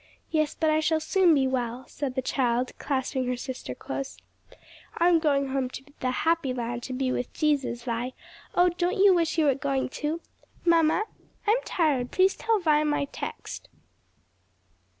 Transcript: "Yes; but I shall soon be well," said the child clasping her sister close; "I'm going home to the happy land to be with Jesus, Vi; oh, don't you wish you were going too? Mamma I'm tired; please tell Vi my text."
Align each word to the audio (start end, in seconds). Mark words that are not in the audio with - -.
"Yes; 0.31 0.55
but 0.59 0.71
I 0.71 0.79
shall 0.79 0.99
soon 0.99 1.35
be 1.35 1.45
well," 1.45 1.85
said 1.87 2.15
the 2.15 2.23
child 2.23 2.71
clasping 2.79 3.27
her 3.27 3.37
sister 3.37 3.75
close; 3.75 4.17
"I'm 4.97 5.19
going 5.19 5.49
home 5.49 5.69
to 5.69 5.83
the 5.99 6.09
happy 6.09 6.55
land 6.55 6.81
to 6.89 6.93
be 6.93 7.11
with 7.11 7.31
Jesus, 7.33 7.83
Vi; 7.83 8.13
oh, 8.55 8.69
don't 8.69 8.97
you 8.97 9.13
wish 9.13 9.37
you 9.37 9.45
were 9.45 9.53
going 9.53 9.89
too? 9.89 10.21
Mamma 10.65 11.03
I'm 11.45 11.61
tired; 11.65 12.09
please 12.09 12.35
tell 12.35 12.57
Vi 12.57 12.83
my 12.83 13.05
text." 13.11 13.69